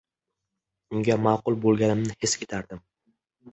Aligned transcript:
Unga 0.95 1.19
ma’qul 1.27 1.59
bo’lganimni 1.67 2.19
his 2.25 2.37
etardim. 2.49 2.85